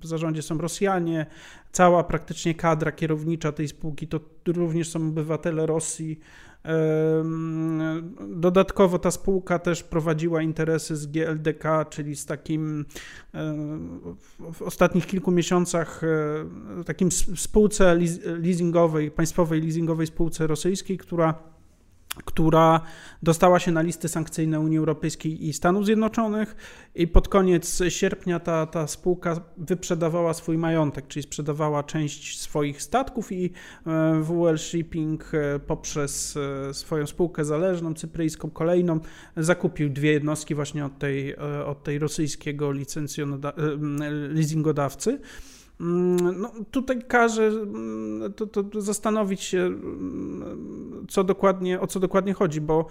w 0.00 0.06
zarządzie 0.06 0.42
są 0.42 0.58
Rosjanie, 0.58 1.26
cała 1.72 2.04
praktycznie 2.04 2.54
kadra 2.54 2.92
kierownicza 2.92 3.52
tej 3.52 3.68
spółki 3.68 4.08
to 4.08 4.20
również 4.46 4.90
są 4.90 5.08
obywatele 5.08 5.66
Rosji, 5.66 6.20
Dodatkowo 8.28 8.98
ta 8.98 9.10
spółka 9.10 9.58
też 9.58 9.82
prowadziła 9.82 10.42
interesy 10.42 10.96
z 10.96 11.06
GLDK, 11.06 11.86
czyli 11.90 12.16
z 12.16 12.26
takim 12.26 12.84
w 14.52 14.62
ostatnich 14.62 15.06
kilku 15.06 15.30
miesiącach 15.30 16.02
takim 16.86 17.12
spółce 17.12 17.98
leasingowej, 18.24 19.10
państwowej 19.10 19.62
leasingowej 19.62 20.06
spółce 20.06 20.46
rosyjskiej, 20.46 20.98
która 20.98 21.55
która 22.24 22.80
dostała 23.22 23.58
się 23.58 23.72
na 23.72 23.82
listy 23.82 24.08
sankcyjne 24.08 24.60
Unii 24.60 24.78
Europejskiej 24.78 25.46
i 25.48 25.52
Stanów 25.52 25.86
Zjednoczonych 25.86 26.56
i 26.94 27.06
pod 27.06 27.28
koniec 27.28 27.82
sierpnia 27.88 28.40
ta, 28.40 28.66
ta 28.66 28.86
spółka 28.86 29.40
wyprzedawała 29.56 30.34
swój 30.34 30.58
majątek, 30.58 31.06
czyli 31.08 31.22
sprzedawała 31.22 31.82
część 31.82 32.40
swoich 32.40 32.82
statków 32.82 33.32
i 33.32 33.52
e, 33.86 34.22
WL 34.22 34.58
Shipping 34.58 35.34
e, 35.34 35.58
poprzez 35.58 36.36
e, 36.70 36.74
swoją 36.74 37.06
spółkę 37.06 37.44
zależną, 37.44 37.94
cypryjską, 37.94 38.50
kolejną, 38.50 39.00
zakupił 39.36 39.90
dwie 39.90 40.12
jednostki 40.12 40.54
właśnie 40.54 40.84
od 40.84 40.98
tej, 40.98 41.36
od 41.66 41.84
tej 41.84 41.98
rosyjskiego 41.98 42.72
leasingodawcy. 44.30 45.20
Mm, 45.80 46.40
no, 46.40 46.52
tutaj 46.70 47.02
każe 47.08 47.46
mm, 47.46 48.32
to, 48.32 48.46
to 48.46 48.80
zastanowić 48.80 49.42
się, 49.42 49.58
mm, 49.58 50.35
co 51.08 51.24
dokładnie, 51.24 51.80
o 51.80 51.86
co 51.86 52.00
dokładnie 52.00 52.34
chodzi, 52.34 52.60
bo 52.60 52.86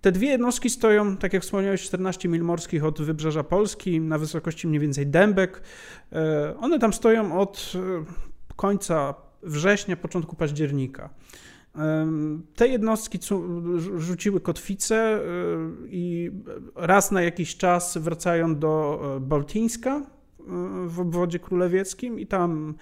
te 0.00 0.12
dwie 0.12 0.28
jednostki 0.28 0.70
stoją, 0.70 1.16
tak 1.16 1.32
jak 1.32 1.42
wspomniałeś, 1.42 1.82
14 1.82 2.28
mil 2.28 2.44
morskich 2.44 2.84
od 2.84 3.02
wybrzeża 3.02 3.44
Polski, 3.44 4.00
na 4.00 4.18
wysokości 4.18 4.68
mniej 4.68 4.80
więcej 4.80 5.06
Dębek. 5.06 5.62
E, 6.12 6.54
one 6.60 6.78
tam 6.78 6.92
stoją 6.92 7.40
od 7.40 7.72
e, 7.74 8.04
końca 8.56 9.14
września, 9.42 9.96
początku 9.96 10.36
października. 10.36 11.10
Te 12.56 12.68
jednostki 12.68 13.18
rzuciły 13.96 14.40
kotwice 14.40 14.96
e, 14.96 15.20
i 15.88 16.30
raz 16.74 17.10
na 17.10 17.22
jakiś 17.22 17.56
czas 17.56 17.98
wracają 17.98 18.56
do 18.56 19.00
Bałtyńska, 19.20 20.02
w 20.86 21.00
obwodzie 21.00 21.38
królewieckim 21.38 22.20
i 22.20 22.26
tam 22.26 22.74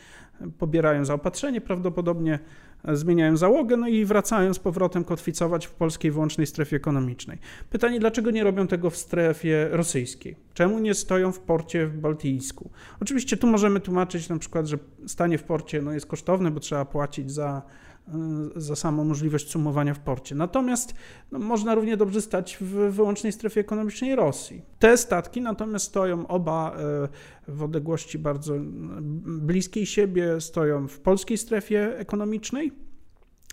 pobierają 0.58 1.04
zaopatrzenie, 1.04 1.60
prawdopodobnie 1.60 2.38
zmieniają 2.92 3.36
załogę, 3.36 3.76
no 3.76 3.88
i 3.88 4.04
wracają 4.04 4.54
z 4.54 4.58
powrotem 4.58 5.04
kotwicować 5.04 5.66
w 5.66 5.70
polskiej 5.70 6.10
wyłącznej 6.10 6.46
strefie 6.46 6.76
ekonomicznej. 6.76 7.38
Pytanie, 7.70 8.00
dlaczego 8.00 8.30
nie 8.30 8.44
robią 8.44 8.66
tego 8.66 8.90
w 8.90 8.96
strefie 8.96 9.68
rosyjskiej? 9.70 10.36
Czemu 10.54 10.78
nie 10.78 10.94
stoją 10.94 11.32
w 11.32 11.40
porcie 11.40 11.86
w 11.86 11.98
Bałtyjsku? 11.98 12.70
Oczywiście 13.00 13.36
tu 13.36 13.46
możemy 13.46 13.80
tłumaczyć 13.80 14.28
na 14.28 14.38
przykład, 14.38 14.66
że 14.66 14.78
stanie 15.06 15.38
w 15.38 15.42
porcie 15.42 15.82
no, 15.82 15.92
jest 15.92 16.06
kosztowne, 16.06 16.50
bo 16.50 16.60
trzeba 16.60 16.84
płacić 16.84 17.30
za 17.32 17.62
za 18.56 18.76
samą 18.76 19.04
możliwość 19.04 19.50
sumowania 19.50 19.94
w 19.94 19.98
porcie. 19.98 20.34
Natomiast 20.34 20.94
no, 21.32 21.38
można 21.38 21.74
równie 21.74 21.96
dobrze 21.96 22.20
stać 22.20 22.58
w 22.60 22.70
wyłącznej 22.70 23.32
strefie 23.32 23.60
ekonomicznej 23.60 24.16
Rosji. 24.16 24.62
Te 24.78 24.96
statki 24.96 25.40
natomiast 25.40 25.86
stoją 25.86 26.26
oba 26.26 26.76
e, 26.76 27.52
w 27.52 27.62
odległości 27.62 28.18
bardzo 28.18 28.54
bliskiej 29.24 29.86
siebie, 29.86 30.40
stoją 30.40 30.88
w 30.88 30.98
polskiej 30.98 31.38
strefie 31.38 31.98
ekonomicznej 31.98 32.72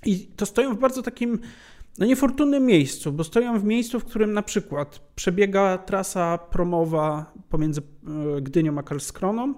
i 0.06 0.20
to 0.20 0.46
stoją 0.46 0.76
w 0.76 0.80
bardzo 0.80 1.02
takim 1.02 1.40
no 2.00 2.06
niefortunnym 2.06 2.66
miejscu, 2.66 3.12
bo 3.12 3.24
stoją 3.24 3.60
w 3.60 3.64
miejscu, 3.64 4.00
w 4.00 4.06
którym 4.06 4.34
na 4.34 4.42
przykład 4.42 5.00
przebiega 5.16 5.78
trasa 5.78 6.38
promowa 6.38 7.34
pomiędzy 7.50 7.82
Gdynią 8.42 8.78
a 8.78 8.84
Karlskroną, 8.84 9.54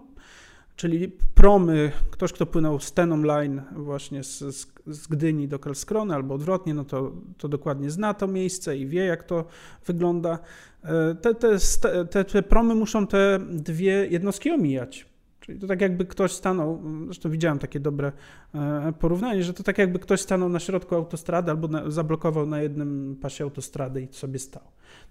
czyli 0.76 1.12
promy, 1.36 1.92
ktoś 2.12 2.34
kto 2.34 2.46
płynął 2.46 2.80
Stenom 2.80 3.26
Line 3.26 3.62
właśnie 3.76 4.24
z, 4.24 4.40
z, 4.40 4.68
z 4.88 5.08
Gdyni 5.08 5.48
do 5.48 5.60
Karlskrony 5.60 6.16
albo 6.16 6.36
odwrotnie, 6.36 6.74
no 6.74 6.86
to, 6.86 7.12
to 7.38 7.50
dokładnie 7.50 7.90
zna 7.90 8.14
to 8.14 8.28
miejsce 8.28 8.78
i 8.78 8.88
wie 8.88 9.06
jak 9.06 9.24
to 9.24 9.46
wygląda. 9.86 10.40
E, 10.84 11.16
te, 11.16 11.36
te, 11.36 11.58
te, 12.06 12.26
te 12.26 12.44
promy 12.44 12.76
muszą 12.76 13.08
te 13.08 13.40
dwie 13.50 14.08
jednostki 14.08 14.52
omijać. 14.52 15.15
Czyli 15.46 15.60
to 15.60 15.68
tak 15.68 15.82
jakby 15.82 16.06
ktoś 16.06 16.32
stanął, 16.32 16.82
zresztą 17.06 17.30
widziałem 17.30 17.60
takie 17.60 17.80
dobre 17.80 18.12
e, 18.56 18.94
porównanie, 19.00 19.44
że 19.44 19.54
to 19.54 19.64
tak 19.64 19.78
jakby 19.78 20.00
ktoś 20.00 20.22
stanął 20.22 20.50
na 20.50 20.60
środku 20.60 20.96
autostrady 20.96 21.52
albo 21.52 21.68
na, 21.68 21.92
zablokował 21.92 22.46
na 22.46 22.62
jednym 22.62 23.18
pasie 23.22 23.44
autostrady 23.44 24.02
i 24.02 24.08
sobie 24.14 24.40
stał. 24.40 24.64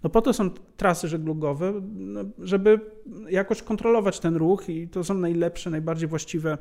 No 0.03 0.11
po 0.11 0.23
to 0.23 0.33
są 0.33 0.51
trasy 0.77 1.09
żeglugowe, 1.09 1.73
no, 1.95 2.21
żeby 2.39 2.81
jakoś 3.31 3.63
kontrolować 3.63 4.21
ten 4.21 4.37
ruch 4.37 4.69
i 4.69 4.89
to 4.89 5.05
są 5.05 5.15
najlepsze, 5.15 5.71
najbardziej 5.71 6.09
właściwe 6.09 6.59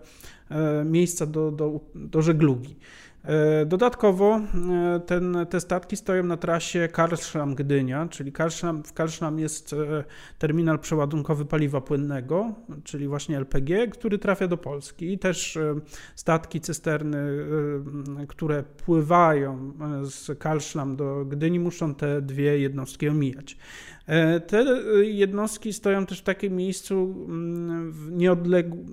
e, 0.50 0.86
miejsca 0.86 1.26
do, 1.26 1.52
do, 1.52 1.80
do 1.96 2.22
żeglugi. 2.22 2.76
E, 3.24 3.66
dodatkowo 3.66 4.36
e, 4.36 5.00
ten, 5.00 5.38
te 5.50 5.60
statki 5.60 5.98
stoją 5.98 6.24
na 6.24 6.38
trasie 6.38 6.88
Karlshamn-Gdynia, 6.92 8.10
czyli 8.10 8.32
w 8.86 8.94
Karlshamn 8.94 9.40
jest 9.40 9.74
e, 9.74 10.04
terminal 10.38 10.80
przeładunkowy 10.80 11.46
paliwa 11.46 11.82
płynnego, 11.82 12.54
czyli 12.84 13.08
właśnie 13.08 13.38
LPG, 13.38 13.88
który 13.88 14.18
trafia 14.18 14.48
do 14.48 14.58
Polski. 14.58 15.14
I 15.14 15.20
też 15.20 15.60
statki 16.16 16.62
cysterny, 16.62 17.18
które 18.28 18.64
pływają 18.64 19.74
z 20.04 20.40
Karlshamn 20.40 20.96
do 20.96 21.26
Gdyni, 21.26 21.60
muszą 21.60 21.96
te 21.96 22.22
dwie 22.22 22.60
jednostki 22.60 23.10
omijać. 23.10 23.58
E, 24.06 24.40
te 24.40 24.60
e, 24.60 25.06
jednostki 25.06 25.74
stoją 25.74 26.06
też 26.06 26.20
w 26.20 26.24
takim 26.24 26.56
miejscu 26.56 27.26
mm, 27.28 28.18
nieodległ, 28.18 28.86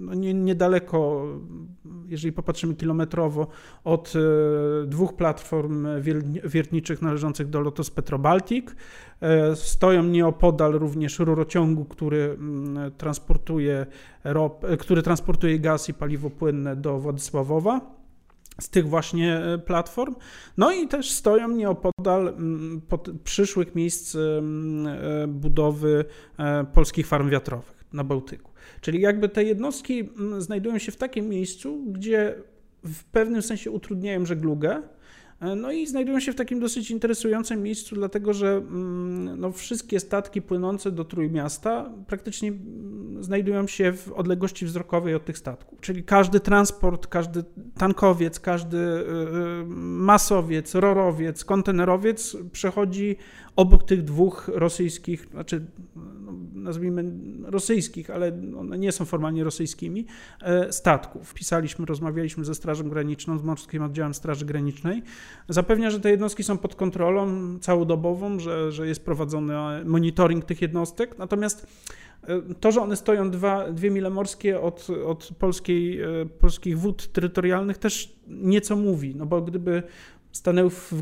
no 0.00 0.14
nie, 0.14 0.34
niedaleko, 0.34 1.26
jeżeli 2.06 2.32
popatrzymy 2.32 2.74
kilometrowo, 2.74 3.46
od 3.84 4.12
e, 4.16 4.86
dwóch 4.86 5.16
platform 5.16 5.86
wiertniczych 6.44 7.02
należących 7.02 7.48
do 7.48 7.60
Lotos 7.60 7.90
Petrobaltic. 7.90 8.66
Stoją 9.54 10.02
nieopodal 10.02 10.72
również 10.72 11.18
rurociągu, 11.18 11.84
który 11.84 12.36
mm, 12.38 12.92
transportuje, 12.92 13.86
rop, 14.24 14.66
który 14.78 15.02
transportuje 15.02 15.58
gaz 15.58 15.88
i 15.88 15.94
paliwo 15.94 16.30
płynne 16.30 16.76
do 16.76 16.98
Władysławowa 16.98 17.99
z 18.60 18.70
tych 18.70 18.88
właśnie 18.88 19.36
e, 19.36 19.58
platform. 19.58 20.14
No 20.56 20.72
i 20.72 20.88
też 20.88 21.10
stoją 21.10 21.48
nieopodal 21.48 22.28
mm, 22.28 22.82
przyszłych 23.24 23.74
miejsc 23.74 24.14
e, 24.14 24.18
budowy 25.28 26.04
e, 26.38 26.64
polskich 26.64 27.06
farm 27.06 27.30
wiatrowych 27.30 27.84
na 27.92 28.04
Bałtyku. 28.04 28.50
Czyli 28.80 29.00
jakby 29.00 29.28
te 29.28 29.44
jednostki 29.44 30.00
mm, 30.00 30.42
znajdują 30.42 30.78
się 30.78 30.92
w 30.92 30.96
takim 30.96 31.28
miejscu, 31.28 31.84
gdzie 31.86 32.34
w 32.84 33.04
pewnym 33.04 33.42
sensie 33.42 33.70
utrudniają 33.70 34.26
żeglugę, 34.26 34.82
No 35.56 35.72
i 35.72 35.86
znajdują 35.86 36.20
się 36.20 36.32
w 36.32 36.36
takim 36.36 36.60
dosyć 36.60 36.90
interesującym 36.90 37.62
miejscu, 37.62 37.94
dlatego 37.94 38.34
że 38.34 38.48
mm, 38.48 39.40
no, 39.40 39.52
wszystkie 39.52 40.00
statki 40.00 40.42
płynące 40.42 40.90
do 40.90 41.04
Trójmiasta 41.04 41.90
praktycznie 42.06 42.48
mm, 42.48 43.24
znajdują 43.24 43.66
się 43.66 43.92
w 43.92 44.12
odległości 44.12 44.66
wzrokowej 44.66 45.14
od 45.14 45.24
tych 45.24 45.38
statków. 45.38 45.80
Czyli 45.80 46.04
każdy 46.04 46.40
transport, 46.40 47.06
każdy 47.06 47.44
tankowiec, 47.78 48.40
każdy 48.40 48.76
y, 48.76 48.80
y, 48.80 49.64
masowiec, 49.66 50.74
rorowiec, 50.74 51.44
kontenerowiec 51.44 52.36
przechodzi 52.52 53.16
obok 53.56 53.84
tych 53.84 54.04
dwóch 54.04 54.50
rosyjskich, 54.54 55.28
znaczy 55.30 55.66
no, 55.96 56.32
nazwijmy 56.54 57.04
rosyjskich, 57.44 58.10
ale 58.10 58.32
one 58.58 58.78
nie 58.78 58.92
są 58.92 59.04
formalnie 59.04 59.44
rosyjskimi, 59.44 60.06
e, 60.42 60.72
statków. 60.72 61.34
Pisaliśmy, 61.34 61.86
rozmawialiśmy 61.86 62.44
ze 62.44 62.54
Strażą 62.54 62.88
Graniczną, 62.88 63.38
z 63.38 63.42
Morskim 63.42 63.82
Oddziałem 63.82 64.14
Straży 64.14 64.46
Granicznej. 64.46 65.02
Zapewnia, 65.48 65.90
że 65.90 66.00
te 66.00 66.10
jednostki 66.10 66.44
są 66.44 66.58
pod 66.58 66.74
kontrolą 66.74 67.58
całodobową, 67.58 68.38
że, 68.38 68.72
że 68.72 68.88
jest 68.88 69.04
prowadzony 69.04 69.54
monitoring 69.84 70.44
tych 70.44 70.62
jednostek, 70.62 71.18
natomiast 71.18 71.66
e, 72.22 72.42
to, 72.60 72.72
że 72.72 72.80
one 72.80 72.96
stoją 72.96 73.30
dwa, 73.30 73.72
dwie 73.72 73.90
mile 73.90 74.10
morskie 74.10 74.60
od, 74.60 74.86
od 75.06 75.28
polskiej, 75.38 76.00
e, 76.00 76.06
polskich 76.26 76.78
wód 76.78 77.12
terytorialnych 77.12 77.78
też 77.78 78.16
nieco 78.28 78.76
mówi, 78.76 79.14
no 79.16 79.26
bo 79.26 79.40
gdyby 79.40 79.82
stanęły 80.32 80.70
w 80.70 80.92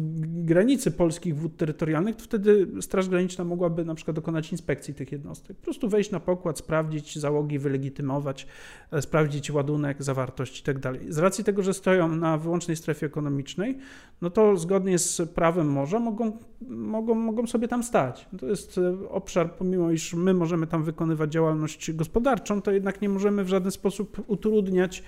granicy 0.44 0.90
polskich 0.90 1.36
wód 1.36 1.56
terytorialnych, 1.56 2.16
to 2.16 2.24
wtedy 2.24 2.68
Straż 2.80 3.08
Graniczna 3.08 3.44
mogłaby 3.44 3.84
na 3.84 3.94
przykład 3.94 4.14
dokonać 4.14 4.52
inspekcji 4.52 4.94
tych 4.94 5.12
jednostek. 5.12 5.56
Po 5.56 5.64
prostu 5.64 5.88
wejść 5.88 6.10
na 6.10 6.20
pokład, 6.20 6.58
sprawdzić 6.58 7.18
załogi, 7.18 7.58
wylegitymować, 7.58 8.46
e, 8.92 9.02
sprawdzić 9.02 9.50
ładunek, 9.50 10.02
zawartość 10.02 10.58
itd. 10.58 10.80
Tak 10.80 11.12
z 11.12 11.18
racji 11.18 11.44
tego, 11.44 11.62
że 11.62 11.74
stoją 11.74 12.08
na 12.08 12.38
wyłącznej 12.38 12.76
strefie 12.76 13.06
ekonomicznej, 13.06 13.78
no 14.22 14.30
to 14.30 14.56
zgodnie 14.56 14.98
z 14.98 15.30
prawem 15.34 15.72
morza 15.72 15.98
mogą, 15.98 16.38
mogą, 16.68 17.14
mogą 17.14 17.46
sobie 17.46 17.68
tam 17.68 17.82
stać. 17.82 18.28
To 18.38 18.46
jest 18.46 18.78
e, 18.78 19.08
obszar, 19.08 19.54
pomimo 19.54 19.90
iż 19.90 20.14
my 20.14 20.34
możemy 20.34 20.66
tam 20.66 20.84
wykonywać 20.84 21.32
działalność 21.32 21.92
gospodarczą, 21.92 22.62
to 22.62 22.72
jednak 22.72 23.02
nie 23.02 23.08
możemy 23.08 23.44
w 23.44 23.48
żaden 23.48 23.70
sposób 23.70 24.22
utrudniać 24.26 25.02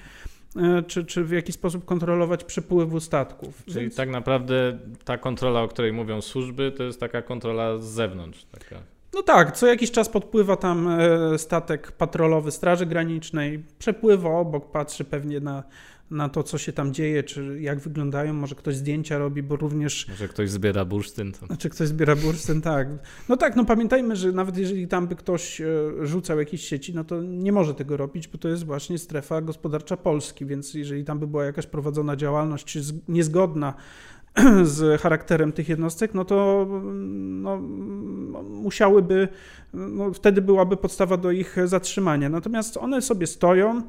czy, 0.87 1.04
czy 1.04 1.25
w 1.25 1.30
jakiś 1.30 1.54
sposób 1.54 1.85
kontrolować 1.85 2.45
przepływu 2.45 3.00
statków. 3.00 3.62
Czyli 3.64 3.80
Więc... 3.80 3.97
tak 3.97 4.09
naprawdę 4.09 4.78
ta 5.04 5.19
kontrola, 5.19 5.62
o 5.62 5.69
której 5.69 5.92
mówią 5.92 6.21
służby, 6.21 6.73
to 6.73 6.83
jest 6.83 7.00
taka 7.00 7.23
kontrola 7.23 7.78
z 7.78 7.85
zewnątrz. 7.85 8.45
Taka. 8.45 8.83
No 9.14 9.23
tak, 9.23 9.57
co 9.57 9.66
jakiś 9.66 9.90
czas 9.90 10.09
podpływa 10.09 10.57
tam 10.57 10.88
e, 10.88 11.38
statek 11.38 11.92
patrolowy 11.92 12.50
Straży 12.50 12.87
Granicznej, 12.87 13.64
przepływa 13.78 14.30
obok, 14.30 14.71
patrzy 14.71 15.04
pewnie 15.04 15.40
na 15.40 15.62
na 16.11 16.29
to, 16.29 16.43
co 16.43 16.59
się 16.59 16.73
tam 16.73 16.95
dzieje, 16.95 17.23
czy 17.23 17.61
jak 17.61 17.81
wyglądają, 17.81 18.35
może 18.35 18.55
ktoś 18.55 18.76
zdjęcia 18.76 19.19
robi, 19.19 19.43
bo 19.43 19.57
również... 19.57 20.09
Może 20.09 20.29
ktoś 20.29 20.50
zbiera 20.50 20.85
bursztyn. 20.85 21.33
To... 21.33 21.47
Znaczy 21.47 21.71
ktoś 21.71 21.88
zbiera 21.88 22.17
bursztyn, 22.17 22.62
tak. 22.73 22.88
No 23.29 23.37
tak, 23.37 23.57
no 23.57 23.64
pamiętajmy, 23.64 24.17
że 24.17 24.33
nawet 24.33 24.57
jeżeli 24.57 24.88
tam 24.88 25.07
by 25.07 25.17
ktoś 25.17 25.61
e, 25.61 25.67
rzucał 26.02 26.38
jakieś 26.38 26.69
sieci, 26.69 26.95
no 26.95 27.05
to 27.05 27.23
nie 27.23 27.52
może 27.52 27.75
tego 27.75 27.97
robić, 27.97 28.29
bo 28.29 28.38
to 28.38 28.49
jest 28.49 28.64
właśnie 28.64 28.99
strefa 28.99 29.40
gospodarcza 29.40 29.97
Polski, 29.97 30.47
więc 30.47 30.75
jeżeli 30.75 31.05
tam 31.05 31.19
by 31.19 31.26
była 31.26 31.45
jakaś 31.45 31.67
prowadzona 31.67 32.17
działalność, 32.17 32.64
czy 32.64 32.81
niezgodna 33.09 33.75
z 34.62 35.00
charakterem 35.00 35.52
tych 35.52 35.69
jednostek, 35.69 36.14
no 36.14 36.25
to 36.25 36.67
no, 36.71 37.57
musiałyby, 38.43 39.29
no, 39.75 40.12
wtedy 40.12 40.43
byłaby 40.43 40.76
podstawa 40.76 41.17
do 41.17 41.31
ich 41.31 41.57
zatrzymania. 41.64 42.29
Natomiast 42.29 42.76
one 42.76 43.02
sobie 43.02 43.26
stoją, 43.26 43.83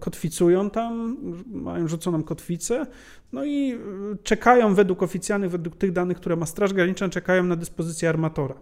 kotwicują 0.00 0.70
tam, 0.70 1.16
mają 1.46 1.88
rzuconą 1.88 2.22
kotwicę, 2.22 2.86
no 3.32 3.44
i 3.44 3.72
e, 3.72 3.78
czekają 4.22 4.74
według 4.74 5.02
oficjalnych, 5.02 5.50
według 5.50 5.76
tych 5.76 5.92
danych, 5.92 6.16
które 6.16 6.36
ma 6.36 6.46
Straż 6.46 6.72
Graniczna, 6.72 7.08
czekają 7.08 7.44
na 7.44 7.56
dyspozycję 7.56 8.08
armatora. 8.08 8.54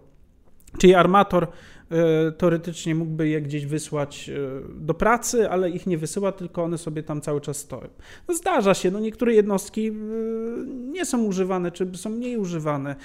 Czyli 0.77 0.95
armator 0.95 1.47
e, 1.91 2.31
teoretycznie 2.31 2.95
mógłby 2.95 3.27
je 3.29 3.41
gdzieś 3.41 3.65
wysłać 3.65 4.31
do 4.75 4.93
pracy, 4.93 5.49
ale 5.49 5.69
ich 5.69 5.87
nie 5.87 5.97
wysyła, 5.97 6.31
tylko 6.31 6.63
one 6.63 6.77
sobie 6.77 7.03
tam 7.03 7.21
cały 7.21 7.41
czas 7.41 7.57
stoją. 7.57 7.87
No 8.27 8.33
zdarza 8.33 8.73
się, 8.73 8.91
no 8.91 8.99
niektóre 8.99 9.33
jednostki 9.33 9.91
nie 10.67 11.05
są 11.05 11.23
używane, 11.23 11.71
czy 11.71 11.91
są 11.95 12.09
mniej 12.09 12.37
używane. 12.37 12.95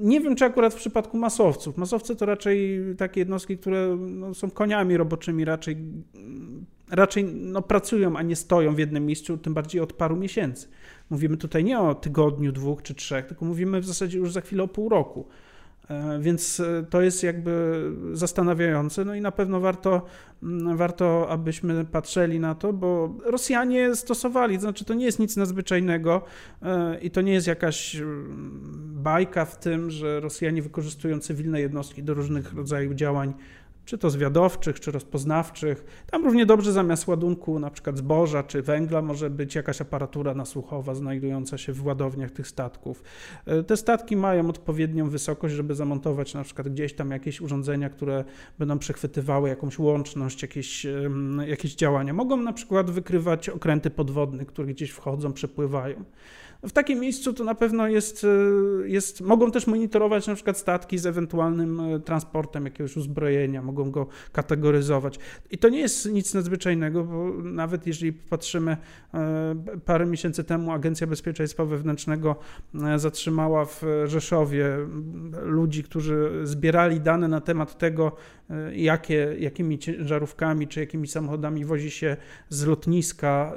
Nie 0.00 0.20
wiem, 0.20 0.36
czy 0.36 0.44
akurat 0.44 0.74
w 0.74 0.76
przypadku 0.76 1.18
masowców. 1.18 1.76
Masowcy 1.76 2.16
to 2.16 2.26
raczej 2.26 2.80
takie 2.98 3.20
jednostki, 3.20 3.58
które 3.58 3.96
no, 3.96 4.34
są 4.34 4.50
koniami 4.50 4.96
roboczymi, 4.96 5.44
raczej 5.44 5.76
raczej 6.90 7.24
no, 7.24 7.62
pracują, 7.62 8.16
a 8.16 8.22
nie 8.22 8.36
stoją 8.36 8.74
w 8.74 8.78
jednym 8.78 9.06
miejscu, 9.06 9.38
tym 9.38 9.54
bardziej 9.54 9.80
od 9.80 9.92
paru 9.92 10.16
miesięcy. 10.16 10.68
Mówimy 11.10 11.36
tutaj 11.36 11.64
nie 11.64 11.80
o 11.80 11.94
tygodniu, 11.94 12.52
dwóch 12.52 12.82
czy 12.82 12.94
trzech, 12.94 13.26
tylko 13.26 13.44
mówimy 13.44 13.80
w 13.80 13.86
zasadzie 13.86 14.18
już 14.18 14.32
za 14.32 14.40
chwilę 14.40 14.62
o 14.62 14.68
pół 14.68 14.88
roku. 14.88 15.26
E, 15.90 16.18
więc 16.20 16.60
e, 16.60 16.84
to 16.90 17.00
jest 17.02 17.22
jakby 17.22 17.82
zastanawiające, 18.12 19.04
no 19.04 19.14
i 19.14 19.20
na 19.20 19.32
pewno 19.32 19.60
warto, 19.60 20.02
mm, 20.42 20.76
warto, 20.76 21.28
abyśmy 21.30 21.84
patrzyli 21.84 22.40
na 22.40 22.54
to, 22.54 22.72
bo 22.72 23.14
Rosjanie 23.24 23.96
stosowali, 23.96 24.54
to 24.54 24.60
znaczy 24.60 24.84
to 24.84 24.94
nie 24.94 25.04
jest 25.04 25.18
nic 25.18 25.36
nadzwyczajnego 25.36 26.22
e, 26.62 26.98
i 26.98 27.10
to 27.10 27.20
nie 27.20 27.32
jest 27.32 27.46
jakaś 27.46 27.96
mm, 27.96 28.60
bajka 29.02 29.44
w 29.44 29.58
tym, 29.58 29.90
że 29.90 30.20
Rosjanie 30.20 30.62
wykorzystują 30.62 31.18
cywilne 31.18 31.60
jednostki 31.60 32.02
do 32.02 32.14
różnych 32.14 32.54
rodzajów 32.54 32.94
działań 32.94 33.34
czy 33.86 33.98
to 33.98 34.10
zwiadowczych, 34.10 34.80
czy 34.80 34.90
rozpoznawczych. 34.90 36.04
Tam 36.10 36.24
równie 36.24 36.46
dobrze 36.46 36.72
zamiast 36.72 37.06
ładunku 37.06 37.58
na 37.58 37.70
przykład 37.70 37.98
zboża 37.98 38.42
czy 38.42 38.62
węgla 38.62 39.02
może 39.02 39.30
być 39.30 39.54
jakaś 39.54 39.80
aparatura 39.80 40.34
nasłuchowa 40.34 40.94
znajdująca 40.94 41.58
się 41.58 41.72
w 41.72 41.86
ładowniach 41.86 42.30
tych 42.30 42.48
statków. 42.48 43.02
E, 43.46 43.62
te 43.62 43.76
statki 43.76 44.16
mają 44.16 44.48
odpowiednią 44.48 45.10
wysokość, 45.10 45.54
żeby 45.54 45.74
zamontować 45.74 46.34
na 46.34 46.44
przykład 46.44 46.68
gdzieś 46.68 46.94
tam 46.94 47.10
jakieś 47.10 47.40
urządzenia, 47.40 47.90
które 47.90 48.24
będą 48.58 48.78
przechwytywały 48.78 49.48
jakąś 49.48 49.78
łączność, 49.78 50.42
jakieś, 50.42 50.86
jakieś 51.46 51.74
działania. 51.74 52.12
Mogą 52.12 52.36
na 52.36 52.52
przykład 52.52 52.90
wykrywać 52.90 53.48
okręty 53.48 53.90
podwodne, 53.90 54.46
które 54.46 54.68
gdzieś 54.68 54.90
wchodzą, 54.90 55.32
przepływają. 55.32 56.04
W 56.68 56.72
takim 56.72 57.00
miejscu 57.00 57.32
to 57.32 57.44
na 57.44 57.54
pewno 57.54 57.88
jest, 57.88 58.24
e, 58.24 58.88
jest, 58.88 59.20
mogą 59.20 59.50
też 59.50 59.66
monitorować 59.66 60.26
na 60.26 60.34
przykład 60.34 60.58
statki 60.58 60.98
z 60.98 61.06
ewentualnym 61.06 61.80
e, 61.80 62.00
transportem 62.00 62.64
jakiegoś 62.64 62.96
uzbrojenia, 62.96 63.62
mogą 63.62 63.90
go 63.90 64.06
kategoryzować. 64.32 65.18
I 65.50 65.58
to 65.58 65.68
nie 65.68 65.80
jest 65.80 66.12
nic 66.12 66.34
nadzwyczajnego, 66.34 67.04
bo 67.04 67.32
nawet 67.42 67.86
jeżeli 67.86 68.12
patrzymy, 68.12 68.76
e, 69.14 69.56
parę 69.84 70.06
miesięcy 70.06 70.44
temu 70.44 70.72
Agencja 70.72 71.06
Bezpieczeństwa 71.06 71.64
Wewnętrznego 71.64 72.36
zatrzymała 72.96 73.64
w 73.64 73.82
Rzeszowie 74.04 74.76
ludzi, 75.42 75.84
którzy 75.84 76.30
zbierali 76.42 77.00
dane 77.00 77.28
na 77.28 77.40
temat 77.40 77.78
tego, 77.78 78.12
jakie, 78.72 79.36
jakimi 79.38 79.78
ciężarówkami 79.78 80.68
czy 80.68 80.80
jakimi 80.80 81.08
samochodami 81.08 81.64
wozi 81.64 81.90
się 81.90 82.16
z 82.48 82.66
lotniska 82.66 83.52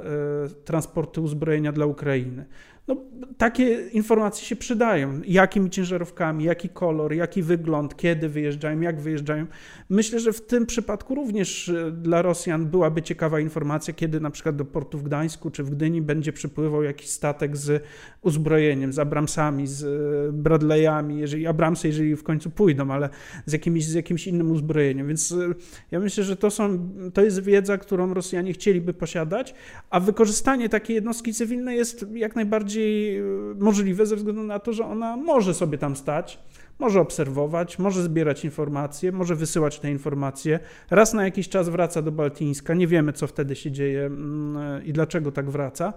transporty 0.64 1.20
uzbrojenia 1.20 1.72
dla 1.72 1.86
Ukrainy. 1.86 2.46
No, 2.88 2.96
takie 3.38 3.88
informacje 3.92 4.46
się 4.46 4.56
przydają. 4.56 5.20
Jakimi 5.26 5.70
ciężarówkami, 5.70 6.44
jaki 6.44 6.68
kolor, 6.68 7.12
jaki 7.12 7.42
wygląd, 7.42 7.96
kiedy 7.96 8.28
wyjeżdżają, 8.28 8.80
jak 8.80 9.00
wyjeżdżają. 9.00 9.46
Myślę, 9.88 10.20
że 10.20 10.32
w 10.32 10.46
tym 10.46 10.66
przypadku 10.66 11.14
również 11.14 11.68
e, 11.68 11.90
dla 11.90 12.22
Rosjan 12.22 12.66
byłaby 12.66 13.02
ciekawa 13.02 13.40
informacja, 13.40 13.94
kiedy 13.94 14.20
na 14.20 14.30
przykład 14.30 14.56
do 14.56 14.64
portu 14.64 14.98
w 14.98 15.02
Gdańsku 15.02 15.50
czy 15.50 15.64
w 15.64 15.70
Gdyni 15.70 16.02
będzie 16.02 16.32
przypływał 16.32 16.82
jakiś 16.82 17.08
statek 17.08 17.56
z 17.56 17.84
uzbrojeniem, 18.22 18.92
z 18.92 18.98
Abramsami, 18.98 19.66
z 19.66 19.84
e, 19.84 20.32
Bradleyami, 20.32 21.18
jeżeli 21.18 21.46
Abramsy, 21.46 21.88
jeżeli 21.88 22.16
w 22.16 22.22
końcu 22.22 22.50
pójdą, 22.50 22.90
ale 22.90 23.08
z 23.46 23.52
jakimś, 23.52 23.84
z 23.84 23.94
jakimś 23.94 24.26
innym 24.26 24.50
uzbrojeniem. 24.50 25.08
Więc 25.08 25.32
e, 25.32 25.54
ja 25.90 26.00
myślę, 26.00 26.24
że 26.24 26.36
to, 26.36 26.50
są, 26.50 26.90
to 27.14 27.22
jest 27.22 27.42
wiedza, 27.42 27.78
którą 27.78 28.14
Rosjanie 28.14 28.52
chcieliby 28.52 28.94
posiadać, 28.94 29.54
a 29.90 30.00
wykorzystanie 30.00 30.68
takiej 30.68 30.94
jednostki 30.94 31.34
cywilnej 31.34 31.76
jest 31.76 32.06
jak 32.14 32.36
najbardziej 32.36 32.69
bardziej 32.70 33.18
e, 33.18 33.22
możliwe 33.58 34.06
ze 34.06 34.16
względu 34.16 34.42
na 34.42 34.58
to, 34.58 34.72
że 34.72 34.84
ona 34.84 35.16
może 35.16 35.54
sobie 35.54 35.78
tam 35.78 35.96
stać, 35.96 36.38
może 36.78 37.00
obserwować, 37.00 37.78
może 37.78 38.02
zbierać 38.02 38.44
informacje, 38.44 39.12
może 39.12 39.36
wysyłać 39.36 39.80
te 39.80 39.90
informacje. 39.90 40.60
Raz 40.90 41.14
na 41.14 41.24
jakiś 41.24 41.48
czas 41.48 41.68
wraca 41.68 42.02
do 42.02 42.12
Baltińska, 42.12 42.74
nie 42.74 42.86
wiemy 42.86 43.12
co 43.12 43.26
wtedy 43.26 43.56
się 43.56 43.70
dzieje 43.70 44.06
mm, 44.06 44.84
i 44.84 44.92
dlaczego 44.92 45.32
tak 45.32 45.50
wraca. 45.50 45.92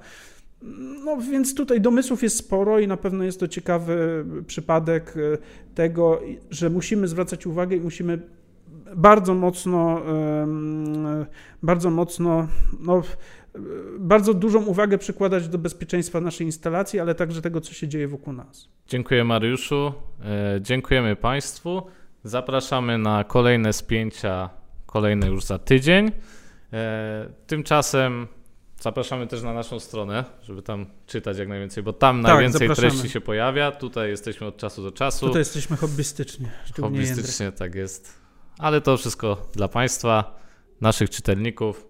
No 1.06 1.18
więc 1.18 1.56
tutaj 1.56 1.82
domysłów 1.82 2.24
jest 2.24 2.38
sporo 2.38 2.80
i 2.80 2.88
na 2.88 2.98
pewno 2.98 3.24
jest 3.24 3.40
to 3.40 3.48
ciekawy 3.48 4.26
przypadek 4.48 5.14
e, 5.18 5.38
tego, 5.76 6.22
że 6.50 6.70
musimy 6.70 7.08
zwracać 7.08 7.46
uwagę 7.46 7.76
i 7.76 7.82
musimy 7.82 8.20
bardzo 8.96 9.34
mocno, 9.34 10.02
bardzo 11.64 11.90
mocno, 11.90 12.48
no, 12.80 13.02
bardzo 14.00 14.34
dużą 14.34 14.66
uwagę 14.66 14.98
przykładać 14.98 15.48
do 15.48 15.58
bezpieczeństwa 15.58 16.22
naszej 16.22 16.48
instalacji, 16.48 17.00
ale 17.00 17.16
także 17.16 17.42
tego, 17.42 17.62
co 17.62 17.74
się 17.74 17.88
dzieje 17.88 18.08
wokół 18.08 18.34
nas. 18.34 18.70
Dziękuję 18.88 19.24
Mariuszu, 19.24 19.94
e, 20.22 20.62
dziękujemy 20.62 21.16
Państwu. 21.16 21.84
Zapraszamy 22.24 22.98
na 22.98 23.24
kolejne 23.24 23.74
spięcia, 23.74 24.50
kolejne 24.86 25.28
już 25.28 25.44
za 25.44 25.60
tydzień. 25.60 26.12
E, 26.74 27.30
tymczasem 27.48 28.28
Zapraszamy 28.84 29.28
też 29.28 29.42
na 29.42 29.54
naszą 29.54 29.80
stronę, 29.80 30.26
żeby 30.42 30.62
tam 30.62 30.86
czytać 31.08 31.38
jak 31.38 31.48
najwięcej, 31.48 31.84
bo 31.84 31.94
tam 31.94 32.24
tak, 32.24 32.34
najwięcej 32.34 32.68
zapraszamy. 32.68 32.92
treści 32.92 33.10
się 33.10 33.22
pojawia. 33.22 33.72
Tutaj 33.72 34.10
jesteśmy 34.10 34.48
od 34.48 34.58
czasu 34.58 34.84
do 34.84 34.92
czasu. 34.92 35.28
Tutaj 35.28 35.40
jesteśmy 35.40 35.78
hobbystycznie. 35.78 36.52
Hobbystycznie, 36.82 37.52
tak 37.52 37.76
jest. 37.76 38.23
Ale 38.58 38.82
to 38.82 38.98
wszystko 38.98 39.48
dla 39.54 39.68
Państwa, 39.68 40.40
naszych 40.82 41.10
czytelników. 41.10 41.88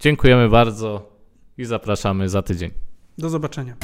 Dziękujemy 0.00 0.48
bardzo 0.48 1.12
i 1.58 1.64
zapraszamy 1.64 2.28
za 2.28 2.42
tydzień. 2.42 2.70
Do 3.18 3.30
zobaczenia. 3.30 3.76